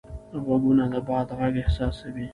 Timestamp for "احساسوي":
1.63-2.27